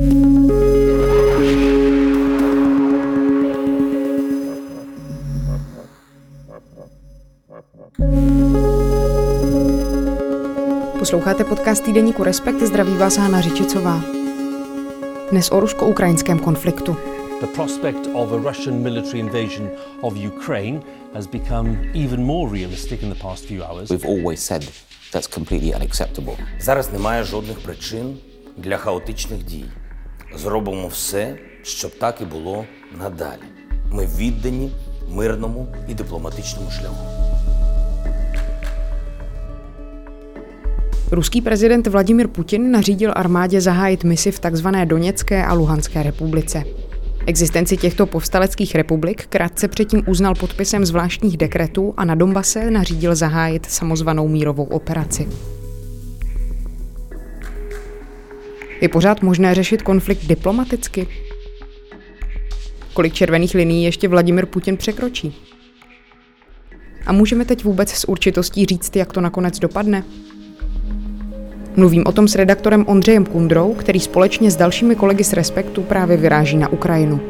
podcast 11.44 11.84
týdeníku 11.84 12.24
Respekt, 12.24 12.60
zdraví 12.60 12.94
vás 12.94 13.16
Hána 13.16 13.40
Řičicová. 13.40 14.00
Dnes 15.30 15.50
o 15.50 15.60
rusko-ukrajinském 15.60 16.38
konfliktu. 16.38 16.96
The 17.40 17.46
prospect 17.46 18.06
of 18.12 18.32
a 18.32 18.36
Russian 18.36 18.82
military 18.82 19.18
invasion 19.18 19.70
of 20.00 20.14
Ukraine 20.16 20.82
has 21.14 21.26
become 21.26 21.78
even 21.94 22.24
more 22.24 22.52
realistic 22.52 23.02
in 23.02 23.12
the 23.12 23.20
past 23.20 23.46
few 23.46 23.64
hours. 23.64 23.90
We've 23.90 24.08
always 24.08 24.40
said 24.40 24.64
that's 25.12 25.34
completely 25.34 25.74
unacceptable. 25.74 26.36
Зараз 26.60 26.92
немає 26.92 27.24
жодних 27.24 27.60
причин 27.60 28.16
для 28.56 28.76
хаотичних 28.76 29.44
дій. 29.44 29.64
Зробимо 30.34 30.88
все, 30.88 31.36
щоб 31.62 31.98
так 31.98 32.20
і 32.20 32.24
було 32.24 32.64
надалі. 32.98 33.42
Ми 33.90 34.08
віддані 34.18 34.70
мирному 35.08 35.66
і 35.88 35.94
дипломатичному 35.94 36.70
шляху. 36.70 37.06
Ruský 41.10 41.40
prezident 41.42 41.86
Vladimir 41.86 42.28
Putin 42.28 42.70
nařídil 42.70 43.12
armádě 43.14 43.60
zahájit 43.60 44.04
misi 44.04 44.30
v 44.30 44.38
tzv. 44.38 44.68
Doněcké 44.84 45.44
a 45.44 45.54
Luhanské 45.54 46.02
republice. 46.02 46.64
Existenci 47.26 47.76
těchto 47.76 48.06
povstaleckých 48.06 48.74
republik 48.74 49.26
krátce 49.26 49.68
předtím 49.68 50.02
uznal 50.06 50.34
podpisem 50.34 50.86
zvláštních 50.86 51.36
dekretů 51.36 51.94
a 51.96 52.04
na 52.04 52.14
Donbase 52.14 52.70
nařídil 52.70 53.14
zahájit 53.14 53.66
samozvanou 53.66 54.28
mírovou 54.28 54.64
operaci. 54.64 55.28
Je 58.81 58.89
pořád 58.89 59.21
možné 59.21 59.55
řešit 59.55 59.81
konflikt 59.81 60.25
diplomaticky? 60.25 61.07
Kolik 62.93 63.13
červených 63.13 63.53
linií 63.53 63.83
ještě 63.83 64.07
Vladimir 64.07 64.45
Putin 64.45 64.77
překročí? 64.77 65.35
A 67.05 67.11
můžeme 67.11 67.45
teď 67.45 67.63
vůbec 67.63 67.91
s 67.91 68.09
určitostí 68.09 68.65
říct, 68.65 68.95
jak 68.95 69.13
to 69.13 69.21
nakonec 69.21 69.59
dopadne? 69.59 70.03
Mluvím 71.75 72.03
o 72.05 72.11
tom 72.11 72.27
s 72.27 72.35
redaktorem 72.35 72.85
Ondřejem 72.87 73.25
Kundrou, 73.25 73.73
který 73.73 73.99
společně 73.99 74.51
s 74.51 74.55
dalšími 74.55 74.95
kolegy 74.95 75.23
z 75.23 75.33
Respektu 75.33 75.83
právě 75.83 76.17
vyráží 76.17 76.57
na 76.57 76.67
Ukrajinu. 76.67 77.21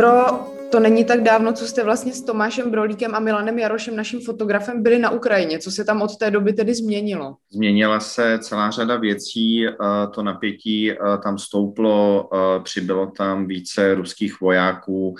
Ondro, 0.00 0.46
to 0.70 0.80
není 0.80 1.04
tak 1.04 1.22
dávno, 1.22 1.52
co 1.52 1.66
jste 1.66 1.84
vlastně 1.84 2.12
s 2.12 2.22
Tomášem 2.22 2.70
Brolíkem 2.70 3.14
a 3.14 3.20
Milanem 3.20 3.58
Jarošem, 3.58 3.96
naším 3.96 4.20
fotografem, 4.20 4.82
byli 4.82 4.98
na 4.98 5.10
Ukrajině. 5.10 5.58
Co 5.58 5.70
se 5.70 5.84
tam 5.84 6.02
od 6.02 6.16
té 6.16 6.30
doby 6.30 6.52
tedy 6.52 6.74
změnilo? 6.74 7.34
Změnila 7.50 8.00
se 8.00 8.38
celá 8.42 8.70
řada 8.70 8.96
věcí, 8.96 9.66
to 10.14 10.22
napětí 10.22 10.92
tam 11.24 11.38
stouplo, 11.38 12.28
přibylo 12.64 13.06
tam 13.16 13.46
více 13.46 13.94
ruských 13.94 14.40
vojáků 14.40 15.14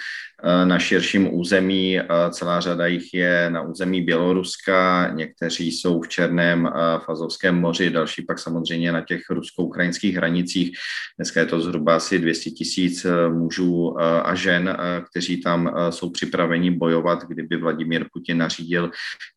na 0.65 0.79
širším 0.79 1.35
území, 1.35 2.01
celá 2.31 2.61
řada 2.61 2.87
jich 2.87 3.15
je 3.15 3.51
na 3.51 3.63
území 3.63 4.03
Běloruska, 4.03 5.11
někteří 5.15 5.73
jsou 5.73 6.01
v 6.01 6.09
Černém 6.09 6.71
v 6.99 7.09
Azovském 7.09 7.61
moři, 7.61 7.91
další 7.91 8.23
pak 8.23 8.39
samozřejmě 8.39 8.93
na 8.93 9.01
těch 9.01 9.21
rusko-ukrajinských 9.31 10.17
hranicích. 10.17 10.77
Dneska 11.19 11.41
je 11.41 11.47
to 11.47 11.61
zhruba 11.61 11.97
asi 11.97 12.19
200 12.19 12.51
tisíc 12.51 13.07
mužů 13.29 13.97
a 14.01 14.35
žen, 14.35 14.77
kteří 15.11 15.37
tam 15.37 15.69
eh, 15.69 15.93
jsou 15.93 16.11
připraveni 16.11 16.71
bojovat, 16.71 17.25
kdyby 17.25 17.57
Vladimír 17.57 18.07
Putin 18.13 18.39
nařídil 18.39 18.91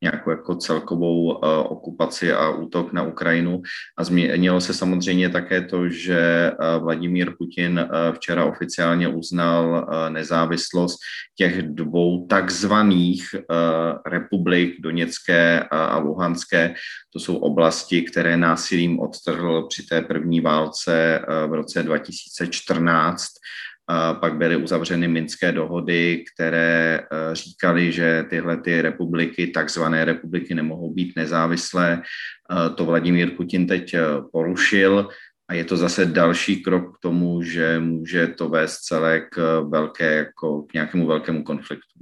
nějakou 0.03 0.29
jako 0.29 0.55
celkovou 0.55 1.37
eh, 1.37 1.47
okupaci 1.57 2.33
a 2.33 2.49
útok 2.49 2.93
na 2.93 3.03
Ukrajinu. 3.03 3.61
A 3.97 4.03
změnilo 4.03 4.61
se 4.61 4.73
samozřejmě 4.73 5.29
také 5.29 5.61
to, 5.61 5.89
že 5.89 6.51
eh, 6.51 6.79
Vladimír 6.79 7.33
Putin 7.37 7.89
včera 8.13 8.45
oficiálně 8.45 9.07
uznal 9.07 9.87
nezávislost 10.09 10.92
těch 11.35 11.61
dvou 11.61 12.27
takzvaných 12.27 13.35
republik 14.05 14.81
Doněcké 14.81 15.63
a 15.71 15.97
Luhanské. 15.97 16.73
To 17.13 17.19
jsou 17.19 17.37
oblasti, 17.37 18.01
které 18.01 18.37
násilím 18.37 18.99
odtrhl 18.99 19.67
při 19.67 19.83
té 19.83 20.01
první 20.01 20.41
válce 20.41 21.21
v 21.47 21.53
roce 21.53 21.83
2014 21.83 23.27
pak 24.19 24.37
byly 24.37 24.55
uzavřeny 24.55 25.07
minské 25.07 25.51
dohody, 25.51 26.23
které 26.33 26.99
eh, 26.99 27.35
říkali, 27.35 27.91
že 27.91 28.25
tyhle 28.29 28.57
ty 28.57 28.81
republiky, 28.81 29.47
takzvané 29.47 30.05
republiky, 30.05 30.55
nemohou 30.55 30.93
být 30.93 31.13
nezávislé. 31.15 32.01
Eh, 32.01 32.69
to 32.69 32.85
Vladimír 32.85 33.31
Putin 33.31 33.67
teď 33.67 33.93
eh, 33.93 34.01
porušil 34.31 35.09
a 35.49 35.53
je 35.53 35.63
to 35.65 35.77
zase 35.77 36.05
další 36.05 36.63
krok 36.63 36.97
k 36.97 36.99
tomu, 36.99 37.41
že 37.41 37.79
může 37.79 38.27
to 38.27 38.49
vést 38.49 38.77
celé 38.77 39.19
k, 39.19 39.61
velké, 39.69 40.15
jako 40.15 40.61
k 40.61 40.73
nějakému 40.73 41.07
velkému 41.07 41.43
konfliktu. 41.43 41.99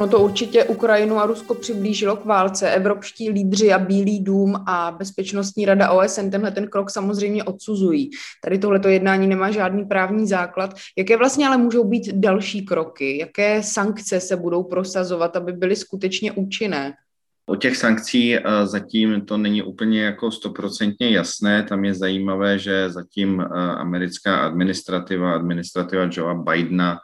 No 0.00 0.08
to 0.08 0.20
určitě 0.20 0.64
Ukrajinu 0.64 1.18
a 1.18 1.26
Rusko 1.26 1.54
přiblížilo 1.54 2.16
k 2.16 2.24
válce. 2.24 2.70
Evropští 2.70 3.30
lídři 3.30 3.72
a 3.72 3.78
Bílý 3.78 4.20
dům 4.20 4.56
a 4.66 4.96
Bezpečnostní 4.98 5.64
rada 5.64 5.90
OSN 5.90 6.30
tenhle 6.30 6.50
ten 6.50 6.68
krok 6.68 6.90
samozřejmě 6.90 7.44
odsuzují. 7.44 8.10
Tady 8.44 8.58
tohleto 8.58 8.88
jednání 8.88 9.26
nemá 9.26 9.50
žádný 9.50 9.84
právní 9.84 10.26
základ. 10.26 10.74
Jaké 10.98 11.16
vlastně 11.16 11.46
ale 11.46 11.56
můžou 11.56 11.84
být 11.84 12.12
další 12.12 12.64
kroky? 12.64 13.18
Jaké 13.18 13.62
sankce 13.62 14.20
se 14.20 14.36
budou 14.36 14.62
prosazovat, 14.62 15.36
aby 15.36 15.52
byly 15.52 15.76
skutečně 15.76 16.32
účinné? 16.32 16.94
O 17.46 17.56
těch 17.56 17.76
sankcí 17.76 18.36
eh, 18.36 18.42
zatím 18.64 19.20
to 19.20 19.36
není 19.36 19.62
úplně 19.62 20.02
jako 20.02 20.30
stoprocentně 20.30 21.10
jasné. 21.10 21.62
Tam 21.62 21.84
je 21.84 21.94
zajímavé, 21.94 22.58
že 22.58 22.90
zatím 22.90 23.40
eh, 23.40 23.44
americká 23.58 24.46
administrativa, 24.46 25.34
administrativa 25.34 26.08
Joea 26.12 26.34
Bidena 26.34 26.98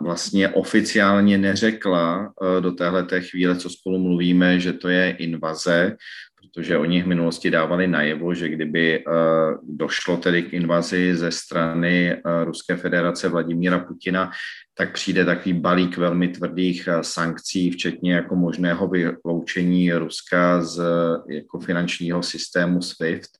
vlastně 0.00 0.48
oficiálně 0.48 1.38
neřekla 1.38 2.32
do 2.60 2.72
téhle 2.72 3.06
chvíle, 3.20 3.56
co 3.56 3.70
spolu 3.70 3.98
mluvíme, 3.98 4.60
že 4.60 4.72
to 4.72 4.88
je 4.88 5.10
invaze, 5.10 5.96
protože 6.40 6.78
oni 6.78 7.02
v 7.02 7.06
minulosti 7.06 7.50
dávali 7.50 7.86
najevo, 7.86 8.34
že 8.34 8.48
kdyby 8.48 9.04
došlo 9.62 10.16
tedy 10.16 10.42
k 10.42 10.52
invazi 10.52 11.16
ze 11.16 11.30
strany 11.30 12.22
Ruské 12.44 12.76
federace 12.76 13.28
Vladimíra 13.28 13.78
Putina, 13.78 14.30
tak 14.78 14.92
přijde 14.92 15.24
takový 15.24 15.52
balík 15.52 15.96
velmi 15.96 16.28
tvrdých 16.28 16.88
sankcí, 17.00 17.70
včetně 17.70 18.14
jako 18.14 18.36
možného 18.36 18.88
vyloučení 18.88 19.92
Ruska 19.92 20.62
z 20.62 20.82
jako 21.28 21.58
finančního 21.60 22.22
systému 22.22 22.82
SWIFT. 22.82 23.30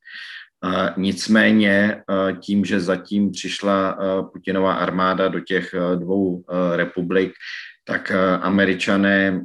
Nicméně 0.96 2.02
tím, 2.40 2.64
že 2.64 2.80
zatím 2.80 3.30
přišla 3.30 3.98
Putinová 4.32 4.74
armáda 4.74 5.28
do 5.28 5.40
těch 5.40 5.74
dvou 5.96 6.44
republik, 6.76 7.32
tak 7.84 8.12
američané 8.40 9.44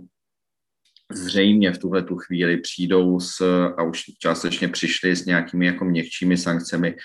zřejmě 1.11 1.71
v 1.71 1.77
tuhle 1.77 2.03
tu 2.03 2.15
chvíli 2.15 2.57
přijdou 2.57 3.19
s, 3.19 3.41
a 3.77 3.83
už 3.83 4.03
částečně 4.19 4.67
přišli 4.67 5.15
s 5.15 5.25
nějakými 5.25 5.65
jako 5.65 5.85
měkčími 5.85 6.37
sankcemi. 6.37 6.95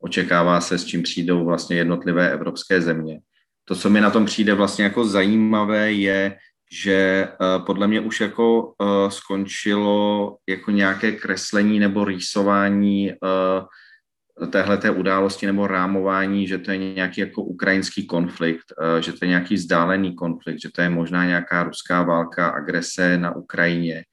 Očekává 0.00 0.60
se, 0.60 0.78
s 0.78 0.84
čím 0.84 1.02
přijdou 1.02 1.44
vlastně 1.44 1.76
jednotlivé 1.76 2.30
evropské 2.32 2.80
země. 2.80 3.20
To, 3.68 3.74
co 3.74 3.90
mi 3.90 4.00
na 4.00 4.10
tom 4.10 4.24
přijde 4.24 4.54
vlastně 4.54 4.84
jako 4.84 5.04
zajímavé, 5.04 5.92
je, 5.92 6.36
že 6.72 7.28
uh, 7.28 7.66
podle 7.66 7.86
mě 7.86 8.00
už 8.00 8.20
jako 8.20 8.62
uh, 8.62 9.08
skončilo 9.08 10.36
jako 10.48 10.70
nějaké 10.70 11.12
kreslení 11.12 11.78
nebo 11.78 12.04
rýsování 12.04 13.12
uh, 13.12 14.48
téhleté 14.50 14.90
události 14.90 15.46
nebo 15.46 15.66
rámování, 15.66 16.46
že 16.46 16.58
to 16.58 16.70
je 16.70 16.78
nějaký 16.78 17.20
jako 17.20 17.42
ukrajinský 17.42 18.06
konflikt, 18.06 18.64
že 19.00 19.12
to 19.12 19.18
je 19.22 19.28
nějaký 19.28 19.54
vzdálený 19.54 20.14
konflikt, 20.14 20.60
že 20.60 20.68
to 20.74 20.82
je 20.82 20.90
možná 20.90 21.24
nějaká 21.26 21.62
ruská 21.62 22.02
válka, 22.02 22.48
agrese 22.48 23.18
na 23.18 23.36
Ukrajině. 23.36 24.04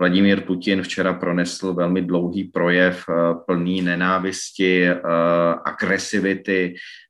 Vladimír 0.00 0.40
Putin 0.40 0.82
včera 0.82 1.14
pronesl 1.14 1.74
velmi 1.74 2.02
dlouhý 2.02 2.44
projev 2.44 3.04
plný 3.46 3.82
nenávisti, 3.82 4.88
agresivity, 5.64 6.74
Eh, 6.74 7.07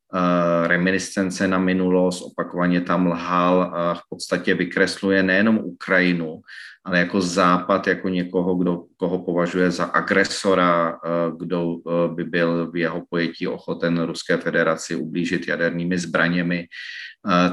reminiscence 0.66 1.48
na 1.48 1.58
minulost, 1.58 2.22
opakovaně 2.22 2.80
tam 2.80 3.06
lhal 3.06 3.62
a 3.74 3.94
v 3.94 4.00
podstatě 4.08 4.54
vykresluje 4.54 5.22
nejenom 5.22 5.58
Ukrajinu, 5.58 6.40
ale 6.84 6.98
jako 6.98 7.20
Západ, 7.20 7.86
jako 7.86 8.08
někoho, 8.08 8.54
kdo, 8.54 8.84
koho 8.96 9.18
považuje 9.18 9.70
za 9.70 9.84
agresora, 9.84 10.98
eh, 11.04 11.08
kdo 11.38 11.76
eh, 11.76 12.14
by 12.14 12.24
byl 12.24 12.70
v 12.70 12.76
jeho 12.76 13.02
pojetí 13.10 13.48
ochoten 13.48 14.02
Ruské 14.02 14.36
federaci 14.36 14.96
ublížit 14.96 15.48
jadernými 15.48 15.98
zbraněmi. 15.98 16.66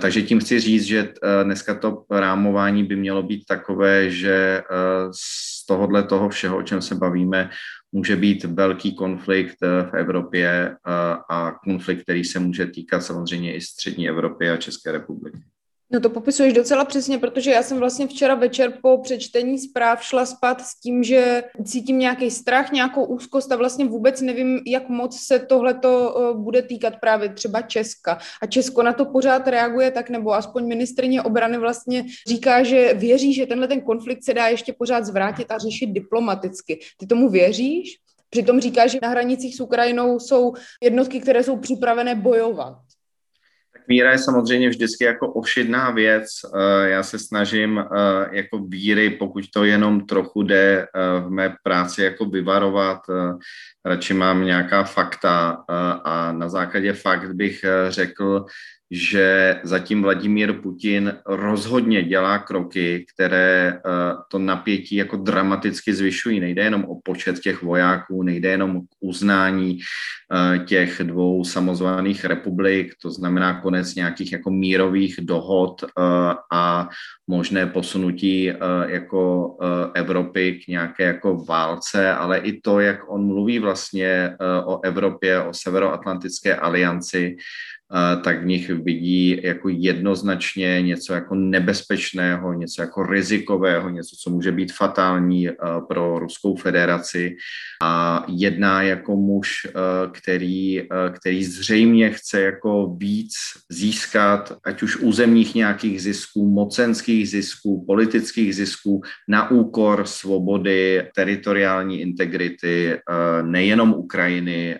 Takže 0.01 0.21
tím 0.21 0.39
chci 0.39 0.59
říct, 0.59 0.83
že 0.83 1.13
dneska 1.43 1.75
to 1.75 2.03
rámování 2.09 2.83
by 2.83 2.95
mělo 2.95 3.23
být 3.23 3.43
takové, 3.49 4.09
že 4.09 4.61
z 5.11 5.65
tohohle 5.65 6.03
toho 6.03 6.29
všeho, 6.29 6.57
o 6.57 6.63
čem 6.63 6.81
se 6.81 6.95
bavíme, 6.95 7.49
může 7.95 8.15
být 8.15 8.43
velký 8.43 8.95
konflikt 8.95 9.57
v 9.61 9.93
Evropě 9.93 10.75
a 11.29 11.51
konflikt, 11.63 12.01
který 12.01 12.23
se 12.23 12.39
může 12.39 12.65
týkat 12.65 13.01
samozřejmě 13.01 13.55
i 13.55 13.61
střední 13.61 14.09
Evropy 14.09 14.49
a 14.49 14.57
České 14.57 14.91
republiky. 14.91 15.37
No 15.95 16.01
to 16.01 16.09
popisuješ 16.09 16.53
docela 16.53 16.85
přesně, 16.85 17.17
protože 17.17 17.51
já 17.51 17.63
jsem 17.63 17.77
vlastně 17.77 18.07
včera 18.07 18.35
večer 18.35 18.73
po 18.81 18.97
přečtení 18.97 19.59
zpráv 19.59 20.03
šla 20.03 20.25
spát 20.25 20.61
s 20.61 20.79
tím, 20.79 21.03
že 21.03 21.43
cítím 21.65 21.99
nějaký 21.99 22.31
strach, 22.31 22.71
nějakou 22.71 23.05
úzkost 23.05 23.51
a 23.51 23.55
vlastně 23.55 23.85
vůbec 23.85 24.21
nevím, 24.21 24.59
jak 24.67 24.89
moc 24.89 25.19
se 25.19 25.39
tohleto 25.39 26.17
eh, 26.17 26.37
bude 26.37 26.61
týkat 26.61 26.93
právě 27.01 27.29
třeba 27.29 27.61
Česka. 27.61 28.19
A 28.41 28.45
Česko 28.45 28.83
na 28.83 28.93
to 28.93 29.05
pořád 29.05 29.47
reaguje 29.47 29.91
tak, 29.91 30.09
nebo 30.09 30.33
aspoň 30.33 30.67
ministrině 30.67 31.21
obrany 31.21 31.57
vlastně 31.57 32.05
říká, 32.27 32.63
že 32.63 32.93
věří, 32.93 33.33
že 33.33 33.45
tenhle 33.45 33.67
ten 33.67 33.81
konflikt 33.81 34.23
se 34.23 34.33
dá 34.33 34.47
ještě 34.47 34.73
pořád 34.73 35.05
zvrátit 35.05 35.51
a 35.51 35.57
řešit 35.57 35.87
diplomaticky. 35.87 36.79
Ty 36.97 37.07
tomu 37.07 37.29
věříš? 37.29 37.97
Přitom 38.29 38.59
říká, 38.59 38.87
že 38.87 38.99
na 39.01 39.09
hranicích 39.09 39.55
s 39.55 39.59
Ukrajinou 39.59 40.19
jsou 40.19 40.53
jednotky, 40.83 41.19
které 41.19 41.43
jsou 41.43 41.57
připravené 41.57 42.15
bojovat 42.15 42.75
víra 43.87 44.11
je 44.11 44.17
samozřejmě 44.17 44.69
vždycky 44.69 45.03
jako 45.03 45.33
ošidná 45.33 45.91
věc. 45.91 46.27
Eh, 46.45 46.89
já 46.89 47.03
se 47.03 47.19
snažím 47.19 47.79
eh, 47.79 47.85
jako 48.31 48.57
víry, 48.57 49.09
pokud 49.09 49.43
to 49.53 49.63
jenom 49.63 50.05
trochu 50.05 50.43
jde 50.43 50.81
eh, 50.81 51.19
v 51.19 51.29
mé 51.29 51.55
práci 51.63 52.03
jako 52.03 52.25
vyvarovat. 52.25 52.99
Radši 53.85 54.13
mám 54.13 54.45
nějaká 54.45 54.83
fakta 54.83 55.63
a 56.03 56.31
na 56.31 56.49
základě 56.49 56.93
fakt 56.93 57.33
bych 57.33 57.65
řekl, 57.89 58.45
že 58.91 59.59
zatím 59.63 60.01
Vladimír 60.01 60.53
Putin 60.53 61.13
rozhodně 61.25 62.03
dělá 62.03 62.37
kroky, 62.39 63.05
které 63.13 63.73
eh, 63.73 63.81
to 64.31 64.39
napětí 64.39 64.95
jako 64.95 65.17
dramaticky 65.17 65.93
zvyšují. 65.93 66.39
Nejde 66.39 66.63
jenom 66.63 66.85
o 66.85 66.99
počet 67.03 67.39
těch 67.39 67.63
vojáků, 67.63 68.23
nejde 68.23 68.49
jenom 68.49 68.77
o 68.77 68.81
uznání 68.99 69.79
eh, 69.79 70.59
těch 70.59 71.01
dvou 71.03 71.43
samozvaných 71.43 72.25
republik, 72.25 72.93
to 73.01 73.11
znamená 73.11 73.61
konec 73.61 73.95
nějakých 73.95 74.31
jako 74.31 74.51
mírových 74.51 75.19
dohod 75.21 75.83
eh, 75.83 75.89
a 76.53 76.89
možné 77.27 77.67
posunutí 77.67 78.53
jako 78.87 79.57
Evropy 79.93 80.59
k 80.65 80.67
nějaké 80.67 81.03
jako 81.03 81.37
válce, 81.37 82.11
ale 82.11 82.37
i 82.37 82.61
to, 82.61 82.79
jak 82.79 83.11
on 83.11 83.25
mluví 83.25 83.59
vlastně 83.59 84.35
o 84.65 84.83
Evropě, 84.83 85.41
o 85.41 85.53
Severoatlantické 85.53 86.55
alianci, 86.55 87.37
tak 88.23 88.41
v 88.41 88.45
nich 88.45 88.69
vidí 88.69 89.39
jako 89.43 89.69
jednoznačně 89.69 90.81
něco 90.81 91.13
jako 91.13 91.35
nebezpečného, 91.35 92.53
něco 92.53 92.81
jako 92.81 93.03
rizikového, 93.03 93.89
něco, 93.89 94.15
co 94.23 94.29
může 94.29 94.51
být 94.51 94.73
fatální 94.73 95.49
pro 95.87 96.19
Ruskou 96.19 96.55
federaci. 96.55 97.35
A 97.83 98.25
jedná 98.29 98.81
jako 98.81 99.15
muž, 99.15 99.67
který, 100.13 100.81
který 101.11 101.43
zřejmě 101.43 102.09
chce 102.09 102.41
jako 102.41 102.95
víc 102.97 103.33
získat, 103.71 104.57
ať 104.63 104.83
už 104.83 104.97
územních 104.97 105.55
nějakých 105.55 106.01
zisků, 106.01 106.49
mocenských 106.49 107.29
zisků, 107.29 107.85
politických 107.87 108.55
zisků 108.55 109.01
na 109.29 109.51
úkor 109.51 110.05
svobody, 110.05 111.07
teritoriální 111.15 112.01
integrity 112.01 112.97
nejenom 113.41 113.93
Ukrajiny, 113.93 114.75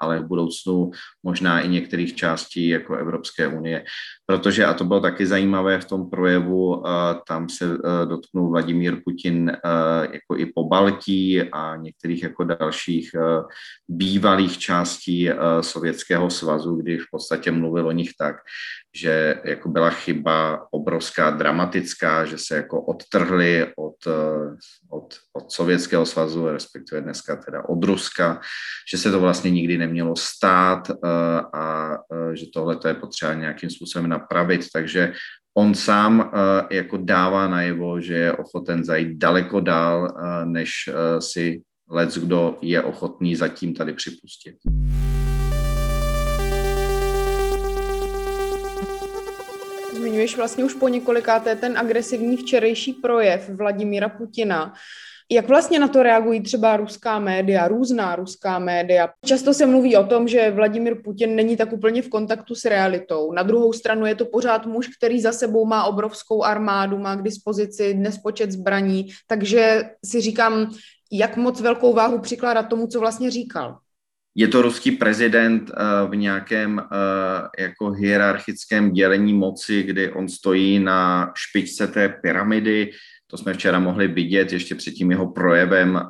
ale 0.00 0.20
v 0.20 0.26
budoucnu 0.26 0.90
možná 1.22 1.60
i 1.60 1.68
některých 1.68 2.14
částí 2.14 2.47
jako 2.56 2.96
Evropské 2.96 3.48
unie. 3.48 3.84
Protože, 4.26 4.64
a 4.64 4.74
to 4.74 4.84
bylo 4.84 5.00
taky 5.00 5.26
zajímavé 5.26 5.80
v 5.80 5.84
tom 5.84 6.10
projevu, 6.10 6.82
tam 7.28 7.48
se 7.48 7.78
dotknul 8.04 8.50
Vladimír 8.50 8.96
Putin 9.04 9.52
jako 10.12 10.36
i 10.36 10.46
po 10.46 10.64
Baltí 10.64 11.42
a 11.42 11.76
některých 11.76 12.22
jako 12.22 12.44
dalších 12.44 13.10
bývalých 13.88 14.58
částí 14.58 15.30
Sovětského 15.60 16.30
svazu, 16.30 16.76
kdy 16.76 16.98
v 16.98 17.06
podstatě 17.10 17.50
mluvil 17.50 17.88
o 17.88 17.92
nich 17.92 18.10
tak, 18.18 18.36
že 18.96 19.34
jako 19.44 19.68
byla 19.68 19.90
chyba 19.90 20.66
obrovská, 20.70 21.30
dramatická, 21.30 22.24
že 22.24 22.38
se 22.38 22.56
jako 22.56 22.82
odtrhli 22.82 23.66
od, 23.76 23.96
od, 24.90 25.14
od 25.32 25.52
Sovětského 25.52 26.06
svazu, 26.06 26.48
respektive 26.48 27.00
dneska 27.00 27.36
teda 27.36 27.68
od 27.68 27.84
Ruska, 27.84 28.40
že 28.90 28.98
se 28.98 29.10
to 29.10 29.20
vlastně 29.20 29.50
nikdy 29.50 29.78
nemělo 29.78 30.16
stát 30.16 30.90
a 31.54 31.96
že 32.38 32.46
tohle 32.54 32.78
je 32.88 32.94
potřeba 32.94 33.34
nějakým 33.34 33.70
způsobem 33.70 34.08
napravit, 34.08 34.60
takže 34.72 35.12
on 35.58 35.74
sám 35.74 36.32
jako 36.70 36.96
dává 36.96 37.48
najevo, 37.48 38.00
že 38.00 38.14
je 38.14 38.32
ochoten 38.32 38.84
zajít 38.84 39.18
daleko 39.18 39.60
dál, 39.60 40.14
než 40.44 40.70
si 41.18 41.62
lec, 41.90 42.18
kdo 42.18 42.58
je 42.62 42.82
ochotný 42.82 43.36
zatím 43.36 43.74
tady 43.74 43.92
připustit. 43.92 44.54
Zmiňuješ 49.94 50.36
vlastně 50.36 50.64
už 50.64 50.74
po 50.74 50.88
několikáté 50.88 51.56
ten 51.56 51.78
agresivní 51.78 52.36
včerejší 52.36 52.92
projev 52.92 53.50
Vladimíra 53.50 54.08
Putina. 54.08 54.74
Jak 55.30 55.48
vlastně 55.48 55.78
na 55.78 55.88
to 55.88 56.02
reagují 56.02 56.40
třeba 56.40 56.76
ruská 56.76 57.18
média, 57.18 57.68
různá 57.68 58.16
ruská 58.16 58.58
média? 58.58 59.08
Často 59.26 59.54
se 59.54 59.66
mluví 59.66 59.96
o 59.96 60.06
tom, 60.06 60.28
že 60.28 60.50
Vladimir 60.50 61.02
Putin 61.04 61.36
není 61.36 61.56
tak 61.56 61.72
úplně 61.72 62.02
v 62.02 62.08
kontaktu 62.08 62.54
s 62.54 62.64
realitou. 62.64 63.32
Na 63.32 63.42
druhou 63.42 63.72
stranu 63.72 64.06
je 64.06 64.14
to 64.14 64.24
pořád 64.24 64.66
muž, 64.66 64.88
který 64.98 65.20
za 65.20 65.32
sebou 65.32 65.66
má 65.66 65.84
obrovskou 65.84 66.42
armádu, 66.42 66.98
má 66.98 67.16
k 67.16 67.22
dispozici 67.22 67.94
nespočet 67.94 68.52
zbraní, 68.52 69.08
takže 69.26 69.82
si 70.04 70.20
říkám, 70.20 70.70
jak 71.12 71.36
moc 71.36 71.60
velkou 71.60 71.92
váhu 71.92 72.18
přikládat 72.18 72.62
tomu, 72.62 72.86
co 72.86 73.00
vlastně 73.00 73.30
říkal. 73.30 73.78
Je 74.34 74.48
to 74.48 74.62
ruský 74.62 74.90
prezident 74.90 75.70
eh, 75.70 76.08
v 76.08 76.16
nějakém 76.16 76.78
eh, 76.78 77.62
jako 77.62 77.90
hierarchickém 77.90 78.92
dělení 78.92 79.32
moci, 79.32 79.82
kdy 79.82 80.12
on 80.12 80.28
stojí 80.28 80.78
na 80.78 81.32
špičce 81.36 81.86
té 81.86 82.08
pyramidy, 82.08 82.90
to 83.30 83.36
jsme 83.36 83.54
včera 83.54 83.78
mohli 83.78 84.08
vidět 84.08 84.52
ještě 84.52 84.74
před 84.74 84.90
tím 84.90 85.10
jeho 85.10 85.32
projevem. 85.32 86.00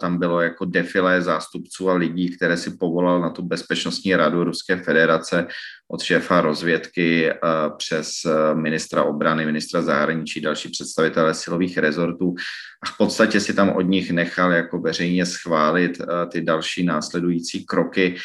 Tam 0.00 0.18
bylo 0.18 0.40
jako 0.40 0.64
defilé 0.64 1.22
zástupců 1.22 1.90
a 1.90 1.94
lidí, 1.94 2.36
které 2.36 2.56
si 2.56 2.70
povolal 2.70 3.20
na 3.20 3.30
tu 3.30 3.42
bezpečnostní 3.42 4.16
radu 4.16 4.44
Ruské 4.44 4.76
federace 4.76 5.46
od 5.88 6.02
šéfa 6.02 6.40
rozvědky 6.40 7.32
přes 7.76 8.10
ministra 8.54 9.02
obrany, 9.02 9.46
ministra 9.46 9.82
zahraničí, 9.82 10.40
další 10.40 10.68
představitele 10.68 11.34
silových 11.34 11.78
rezortů. 11.78 12.34
A 12.82 12.86
v 12.86 12.96
podstatě 12.96 13.40
si 13.40 13.54
tam 13.54 13.68
od 13.68 13.82
nich 13.82 14.10
nechal 14.10 14.52
jako 14.52 14.80
veřejně 14.80 15.26
schválit 15.26 16.02
ty 16.32 16.40
další 16.40 16.84
následující 16.84 17.66
kroky 17.66 18.16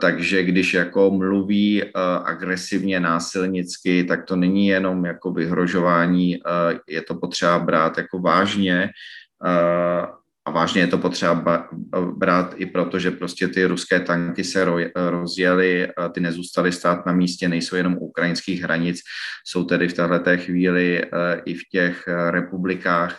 takže 0.00 0.42
když 0.42 0.74
jako 0.74 1.10
mluví 1.10 1.84
agresivně, 2.24 3.00
násilnicky, 3.00 4.04
tak 4.04 4.24
to 4.24 4.36
není 4.36 4.66
jenom 4.66 5.04
jako 5.04 5.32
vyhrožování, 5.32 6.38
je 6.88 7.02
to 7.02 7.14
potřeba 7.14 7.58
brát 7.58 7.98
jako 7.98 8.18
vážně. 8.18 8.90
A 10.44 10.50
vážně 10.50 10.80
je 10.80 10.86
to 10.86 10.98
potřeba 10.98 11.68
brát 12.16 12.54
i 12.56 12.66
proto, 12.66 12.98
že 12.98 13.10
prostě 13.10 13.48
ty 13.48 13.64
ruské 13.64 14.00
tanky 14.00 14.44
se 14.44 14.66
rozjeli, 14.94 15.88
ty 16.14 16.20
nezůstaly 16.20 16.72
stát 16.72 17.06
na 17.06 17.12
místě, 17.12 17.48
nejsou 17.48 17.76
jenom 17.76 17.94
u 17.94 18.06
ukrajinských 18.06 18.62
hranic, 18.62 19.00
jsou 19.46 19.64
tedy 19.64 19.88
v 19.88 19.92
této 19.92 20.36
chvíli 20.36 21.04
i 21.44 21.54
v 21.54 21.60
těch 21.72 22.08
republikách, 22.30 23.18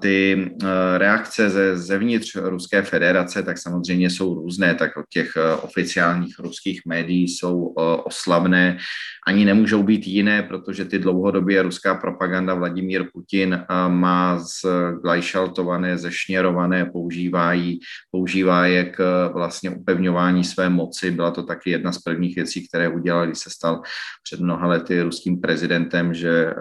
ty 0.00 0.50
reakce 0.96 1.50
ze, 1.50 1.76
zevnitř 1.76 2.36
Ruské 2.36 2.82
federace, 2.82 3.42
tak 3.42 3.58
samozřejmě 3.58 4.10
jsou 4.10 4.34
různé, 4.34 4.74
tak 4.74 4.96
od 4.96 5.04
těch 5.08 5.32
oficiálních 5.62 6.38
ruských 6.38 6.80
médií 6.86 7.28
jsou 7.28 7.74
oslavné, 8.04 8.78
ani 9.26 9.44
nemůžou 9.44 9.82
být 9.82 10.06
jiné, 10.06 10.42
protože 10.42 10.84
ty 10.84 10.98
dlouhodobě 10.98 11.62
ruská 11.62 11.94
propaganda 11.94 12.54
Vladimír 12.54 13.04
Putin 13.12 13.64
má 13.88 14.38
zglajšaltované, 14.38 15.98
zešněrované, 15.98 16.84
používá, 16.84 17.52
jí, 17.52 17.80
používá 18.10 18.66
je 18.66 18.84
k 18.84 19.30
vlastně 19.34 19.70
upevňování 19.70 20.44
své 20.44 20.68
moci. 20.68 21.10
Byla 21.10 21.30
to 21.30 21.42
taky 21.42 21.70
jedna 21.70 21.92
z 21.92 21.98
prvních 21.98 22.36
věcí, 22.36 22.68
které 22.68 22.88
udělal, 22.88 23.26
když 23.26 23.38
se 23.38 23.50
stal 23.50 23.82
před 24.22 24.40
mnoha 24.40 24.66
lety 24.66 25.02
ruským 25.02 25.40
prezidentem, 25.40 26.14
že 26.14 26.54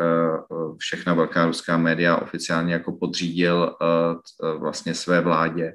všechna 0.77 1.13
velká 1.13 1.45
ruská 1.45 1.77
média 1.77 2.15
oficiálně 2.15 2.73
jako 2.73 2.96
podřídil 2.99 3.75
eh, 3.81 4.57
vlastně 4.57 4.93
své 4.93 5.21
vládě. 5.21 5.73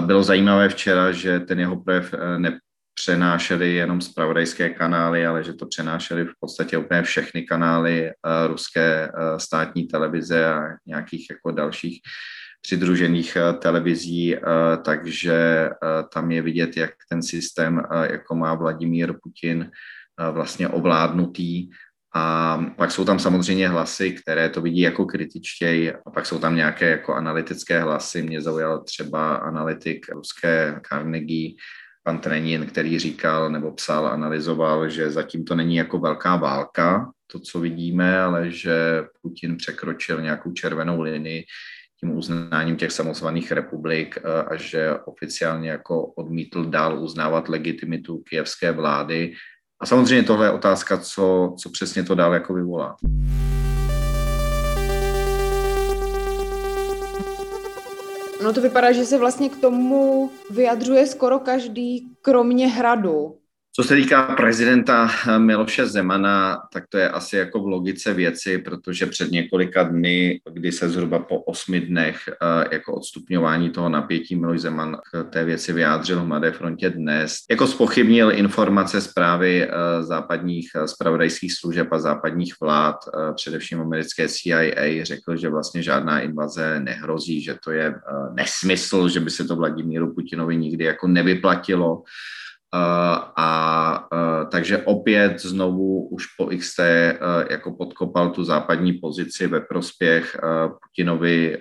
Bylo 0.00 0.22
zajímavé 0.22 0.68
včera, 0.68 1.12
že 1.12 1.40
ten 1.40 1.60
jeho 1.60 1.76
projev 1.82 2.14
eh, 2.14 2.38
nepřenášeli 2.38 3.74
jenom 3.74 4.00
zpravodajské 4.00 4.70
kanály, 4.70 5.26
ale 5.26 5.44
že 5.44 5.52
to 5.52 5.66
přenášeli 5.66 6.24
v 6.24 6.32
podstatě 6.40 6.78
úplně 6.78 7.02
všechny 7.02 7.42
kanály 7.42 8.06
eh, 8.06 8.12
ruské 8.46 9.12
státní 9.36 9.84
televize 9.84 10.46
a 10.46 10.62
nějakých 10.86 11.26
jako 11.30 11.50
dalších 11.50 12.00
přidružených 12.60 13.36
televizí, 13.58 14.36
takže 14.84 15.70
tam 16.12 16.30
je 16.30 16.42
vidět, 16.42 16.76
jak 16.76 16.90
ten 17.10 17.22
systém, 17.22 17.82
jako 18.10 18.34
má 18.34 18.54
Vladimír 18.54 19.14
Putin 19.22 19.70
vlastně 20.32 20.68
ovládnutý 20.68 21.70
A 22.14 22.58
pak 22.76 22.90
jsou 22.90 23.04
tam 23.04 23.18
samozřejmě 23.18 23.68
hlasy, 23.68 24.12
které 24.12 24.48
to 24.48 24.62
vidí 24.62 24.80
jako 24.80 25.04
kritičtěji 25.04 25.92
a 25.92 26.10
pak 26.10 26.26
jsou 26.26 26.38
tam 26.38 26.56
nějaké 26.56 26.90
jako 26.90 27.14
analytické 27.14 27.80
hlasy. 27.80 28.22
Mě 28.22 28.40
zaujal 28.40 28.82
třeba 28.82 29.34
analytik 29.34 30.06
ruské 30.08 30.80
Carnegie, 30.88 31.54
pan 32.02 32.18
Trenin, 32.18 32.66
který 32.66 32.98
říkal 32.98 33.50
nebo 33.50 33.72
psal, 33.72 34.06
analyzoval, 34.06 34.88
že 34.88 35.10
zatím 35.10 35.44
to 35.44 35.54
není 35.54 35.76
jako 35.76 35.98
velká 35.98 36.36
válka, 36.36 37.10
to, 37.32 37.40
co 37.40 37.60
vidíme, 37.60 38.20
ale 38.20 38.50
že 38.50 39.04
Putin 39.22 39.56
překročil 39.56 40.20
nějakou 40.20 40.52
červenou 40.52 41.00
linii 41.00 41.44
tím 42.00 42.16
uznáním 42.16 42.76
těch 42.76 42.92
samozvaných 42.92 43.52
republik 43.52 44.18
a 44.50 44.56
že 44.56 44.94
oficiálně 45.04 45.70
jako 45.70 46.06
odmítl 46.06 46.64
dál 46.64 46.98
uznávat 46.98 47.48
legitimitu 47.48 48.18
kijevské 48.18 48.72
vlády 48.72 49.34
a 49.80 49.86
samozřejmě 49.86 50.22
tohle 50.22 50.46
je 50.46 50.50
otázka, 50.50 50.98
co, 50.98 51.54
co 51.58 51.70
přesně 51.70 52.02
to 52.02 52.14
dál 52.14 52.34
jako 52.34 52.54
vyvolá. 52.54 52.96
No 58.42 58.52
to 58.52 58.60
vypadá, 58.60 58.92
že 58.92 59.04
se 59.04 59.18
vlastně 59.18 59.48
k 59.48 59.56
tomu 59.56 60.30
vyjadřuje 60.50 61.06
skoro 61.06 61.38
každý, 61.38 62.12
kromě 62.22 62.68
hradu. 62.68 63.34
Co 63.78 63.84
se 63.84 63.96
týká 63.96 64.22
prezidenta 64.22 65.10
Miloše 65.38 65.86
Zemana, 65.86 66.58
tak 66.72 66.84
to 66.88 66.98
je 66.98 67.08
asi 67.08 67.36
jako 67.36 67.62
v 67.62 67.66
logice 67.66 68.14
věci, 68.14 68.58
protože 68.58 69.06
před 69.06 69.30
několika 69.30 69.82
dny, 69.82 70.40
kdy 70.52 70.72
se 70.72 70.88
zhruba 70.88 71.18
po 71.18 71.40
osmi 71.40 71.80
dnech 71.80 72.18
eh, 72.28 72.68
jako 72.72 72.94
odstupňování 72.94 73.70
toho 73.70 73.88
napětí 73.88 74.36
Miloš 74.36 74.60
Zeman 74.60 74.96
k 75.12 75.24
té 75.30 75.44
věci 75.44 75.72
vyjádřil 75.72 76.20
v 76.20 76.26
Mladé 76.26 76.52
frontě 76.52 76.90
dnes, 76.90 77.36
jako 77.50 77.66
spochybnil 77.66 78.32
informace 78.32 79.00
zprávy 79.00 79.62
eh, 79.62 80.02
západních 80.02 80.70
spravodajských 80.86 81.52
eh, 81.52 81.56
služeb 81.60 81.92
a 81.92 81.98
západních 81.98 82.54
vlád, 82.60 82.96
především 83.34 83.80
americké 83.80 84.28
CIA, 84.28 85.04
řekl, 85.04 85.36
že 85.36 85.48
vlastně 85.48 85.82
žádná 85.82 86.20
invaze 86.20 86.80
nehrozí, 86.80 87.42
že 87.42 87.56
to 87.64 87.70
je 87.70 87.94
nesmysl, 88.34 89.08
že 89.08 89.20
by 89.20 89.30
se 89.30 89.44
to 89.44 89.56
Vladimíru 89.56 90.14
Putinovi 90.14 90.56
nikdy 90.56 90.84
jako 90.84 91.08
nevyplatilo 91.08 92.02
a 92.74 94.08
takže 94.50 94.78
opět 94.78 95.40
znovu 95.40 96.08
už 96.08 96.26
po 96.26 96.46
XT 96.46 96.80
jako 97.50 97.72
podkopal 97.72 98.30
tu 98.30 98.44
západní 98.44 98.92
pozici 98.92 99.46
ve 99.46 99.60
prospěch 99.60 100.36
Putinovi 100.82 101.58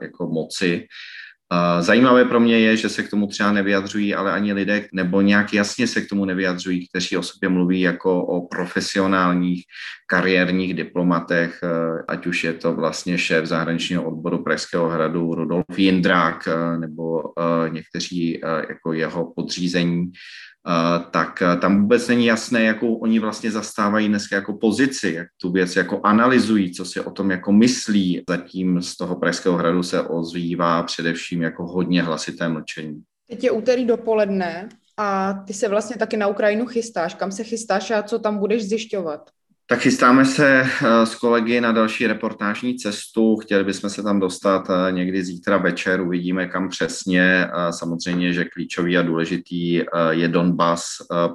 jako 0.00 0.26
moci 0.26 0.86
Zajímavé 1.80 2.24
pro 2.24 2.40
mě 2.40 2.58
je, 2.58 2.76
že 2.76 2.88
se 2.88 3.02
k 3.02 3.10
tomu 3.10 3.26
třeba 3.26 3.52
nevyjadřují, 3.52 4.14
ale 4.14 4.32
ani 4.32 4.52
lidé, 4.52 4.88
nebo 4.92 5.20
nějak 5.20 5.54
jasně 5.54 5.86
se 5.86 6.00
k 6.00 6.08
tomu 6.08 6.24
nevyjadřují, 6.24 6.88
kteří 6.88 7.16
o 7.16 7.22
sobě 7.22 7.48
mluví 7.48 7.80
jako 7.80 8.26
o 8.26 8.46
profesionálních 8.46 9.64
kariérních 10.06 10.74
diplomatech, 10.74 11.60
eh, 11.62 12.02
ať 12.08 12.26
už 12.26 12.44
je 12.44 12.52
to 12.52 12.72
vlastně 12.72 13.18
šéf 13.18 13.46
zahraničního 13.46 14.04
odboru 14.04 14.42
Pražského 14.44 14.88
hradu 14.88 15.34
Rudolf 15.34 15.78
Jindrák 15.78 16.48
eh, 16.48 16.78
nebo 16.78 17.22
eh, 17.22 17.70
někteří 17.70 18.40
jako 18.68 18.92
jeho 18.92 19.32
podřízení, 19.36 20.12
tak 21.10 21.42
tam 21.60 21.80
vůbec 21.80 22.08
není 22.08 22.26
jasné, 22.26 22.62
jakou 22.62 22.94
oni 22.94 23.18
vlastně 23.18 23.50
zastávají 23.50 24.08
dneska 24.08 24.36
jako 24.36 24.52
pozici, 24.52 25.12
jak 25.12 25.26
tu 25.40 25.52
věc 25.52 25.76
jako 25.76 26.00
analyzují, 26.04 26.72
co 26.72 26.84
si 26.84 27.00
o 27.00 27.10
tom 27.10 27.30
jako 27.30 27.52
myslí. 27.52 28.22
Zatím 28.28 28.82
z 28.82 28.96
toho 28.96 29.16
Pražského 29.16 29.56
hradu 29.56 29.82
se 29.82 30.02
ozývá 30.02 30.82
především 30.82 31.42
jako 31.42 31.66
hodně 31.66 32.02
hlasité 32.02 32.48
mlčení. 32.48 33.02
Teď 33.28 33.44
je 33.44 33.50
úterý 33.50 33.84
dopoledne 33.84 34.68
a 34.96 35.32
ty 35.32 35.52
se 35.52 35.68
vlastně 35.68 35.96
taky 35.96 36.16
na 36.16 36.26
Ukrajinu 36.26 36.66
chystáš. 36.66 37.14
Kam 37.14 37.32
se 37.32 37.44
chystáš 37.44 37.90
a 37.90 38.02
co 38.02 38.18
tam 38.18 38.38
budeš 38.38 38.68
zjišťovat? 38.68 39.30
Tak 39.70 39.80
chystáme 39.80 40.24
se 40.24 40.60
eh, 40.60 41.06
s 41.06 41.14
kolegy 41.14 41.60
na 41.60 41.72
další 41.72 42.06
reportážní 42.06 42.76
cestu. 42.76 43.36
Chtěli 43.36 43.64
bychom 43.64 43.90
se 43.90 44.02
tam 44.02 44.20
dostat 44.20 44.70
eh, 44.70 44.92
někdy 44.92 45.24
zítra 45.24 45.56
večer, 45.56 46.00
uvidíme 46.00 46.46
kam 46.46 46.68
přesně. 46.68 47.48
Samozřejmě, 47.70 48.32
že 48.32 48.44
klíčový 48.44 48.98
a 48.98 49.02
důležitý 49.02 49.80
eh, 49.80 49.84
je 50.10 50.28
Donbass, 50.28 50.84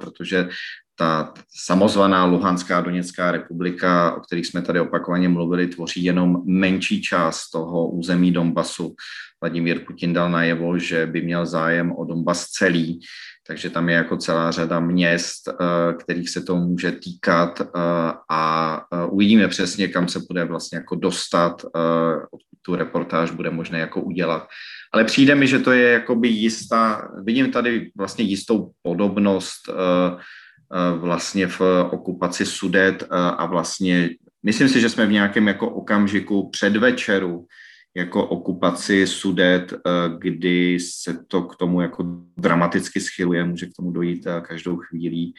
protože 0.00 0.48
ta 0.96 1.32
samozvaná 1.64 2.24
Luhanská 2.24 2.80
Doněcká 2.80 3.30
republika, 3.30 4.14
o 4.16 4.20
kterých 4.20 4.46
jsme 4.46 4.62
tady 4.62 4.80
opakovaně 4.80 5.28
mluvili, 5.28 5.66
tvoří 5.66 6.04
jenom 6.04 6.42
menší 6.46 7.02
část 7.02 7.50
toho 7.50 7.88
území 7.88 8.32
Donbasu. 8.32 8.94
Vladimír 9.42 9.84
Putin 9.86 10.12
dal 10.12 10.30
najevo, 10.30 10.78
že 10.78 11.06
by 11.06 11.22
měl 11.22 11.46
zájem 11.46 11.92
o 11.92 12.04
Donbas 12.04 12.46
celý, 12.46 13.00
takže 13.46 13.70
tam 13.70 13.88
je 13.88 13.94
jako 13.94 14.16
celá 14.16 14.50
řada 14.50 14.80
měst, 14.80 15.48
eh, 15.48 15.94
kterých 15.94 16.30
se 16.30 16.42
to 16.42 16.56
může 16.56 16.92
týkat 16.92 17.60
eh, 17.60 17.66
a 18.30 18.82
eh, 18.92 19.06
uvidíme 19.06 19.48
přesně, 19.48 19.88
kam 19.88 20.08
se 20.08 20.20
bude 20.28 20.44
vlastně 20.44 20.78
jako 20.78 20.94
dostat, 20.94 21.64
tu 22.62 22.76
reportáž 22.76 23.30
bude 23.30 23.50
možné 23.50 23.78
jako 23.78 24.00
udělat. 24.00 24.48
Ale 24.92 25.04
přijde 25.04 25.34
mi, 25.34 25.46
že 25.46 25.58
to 25.58 25.72
je 25.72 25.92
jakoby 25.92 26.28
jistá, 26.28 27.08
vidím 27.24 27.52
tady 27.52 27.90
vlastně 27.96 28.24
jistou 28.24 28.70
podobnost 28.82 29.70
vlastně 30.96 31.46
v 31.46 31.60
okupaci 31.90 32.46
Sudet 32.46 33.06
a 33.10 33.46
vlastně 33.46 34.10
myslím 34.42 34.68
si, 34.68 34.80
že 34.80 34.88
jsme 34.88 35.06
v 35.06 35.12
nějakém 35.12 35.48
jako 35.48 35.70
okamžiku 35.70 36.50
předvečeru 36.50 37.46
jako 37.96 38.26
okupaci 38.26 39.06
Sudet, 39.06 39.72
eh, 39.72 39.78
kdy 40.18 40.78
se 40.80 41.18
to 41.28 41.42
k 41.42 41.56
tomu 41.56 41.80
jako 41.80 42.04
dramaticky 42.36 43.00
schyluje, 43.00 43.44
může 43.44 43.66
k 43.66 43.72
tomu 43.76 43.90
dojít 43.90 44.26
eh, 44.26 44.40
každou 44.40 44.76
chvíli. 44.76 45.32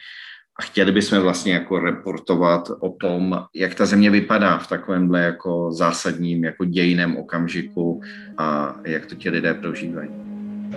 A 0.58 0.62
chtěli 0.62 0.92
bychom 0.92 1.20
vlastně 1.20 1.52
jako 1.52 1.78
reportovat 1.78 2.68
o 2.80 2.90
tom, 2.90 3.44
jak 3.54 3.74
ta 3.74 3.86
země 3.86 4.10
vypadá 4.10 4.58
v 4.58 4.66
takovémhle 4.66 5.20
jako 5.20 5.72
zásadním 5.72 6.44
jako 6.44 6.64
dějiném 6.64 7.16
okamžiku 7.16 8.00
a 8.38 8.76
jak 8.84 9.06
to 9.06 9.14
ti 9.14 9.30
lidé 9.30 9.54
prožívají. 9.54 10.10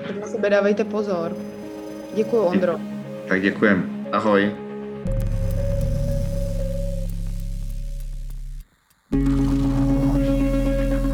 Tak 0.03 0.19
na 0.19 0.27
sebe 0.27 0.49
dávejte 0.49 0.83
pozor. 0.83 1.37
Děkuji, 2.15 2.41
Ondro. 2.41 2.79
Tak 3.27 3.41
děkujem. 3.41 3.98
Ahoj. 4.11 4.55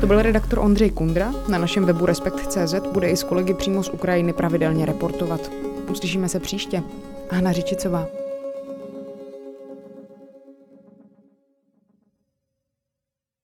To 0.01 0.07
byl 0.07 0.21
redaktor 0.21 0.59
Ondřej 0.59 0.89
Kundra. 0.89 1.33
Na 1.49 1.57
našem 1.57 1.85
webu 1.85 2.05
Respekt.cz 2.05 2.75
bude 2.93 3.09
i 3.09 3.17
s 3.17 3.23
kolegy 3.23 3.53
přímo 3.53 3.83
z 3.83 3.89
Ukrajiny 3.89 4.33
pravidelně 4.33 4.85
reportovat. 4.85 5.51
Uslyšíme 5.91 6.29
se 6.29 6.39
příště. 6.39 6.83
Hana 7.31 7.51
Řičicová. 7.51 8.24